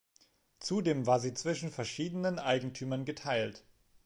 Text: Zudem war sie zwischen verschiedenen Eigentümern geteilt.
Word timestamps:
Zudem 0.57 1.05
war 1.05 1.19
sie 1.19 1.35
zwischen 1.35 1.69
verschiedenen 1.69 2.39
Eigentümern 2.39 3.05
geteilt. 3.05 3.63